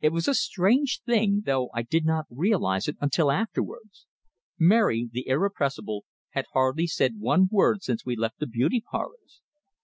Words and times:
It 0.00 0.10
was 0.10 0.28
a 0.28 0.34
strange 0.34 1.02
thing, 1.02 1.42
though 1.46 1.68
I 1.74 1.82
did 1.82 2.04
not 2.04 2.26
realize 2.30 2.86
it 2.86 2.96
until 3.00 3.32
afterwards. 3.32 4.06
Mary, 4.56 5.08
the 5.12 5.26
irrepressible, 5.26 6.04
had 6.30 6.44
hardly 6.52 6.86
said 6.86 7.18
one 7.18 7.48
word 7.50 7.82
since 7.82 8.06
we 8.06 8.14
left 8.14 8.38
the 8.38 8.46
beauty 8.46 8.80
parlors! 8.88 9.40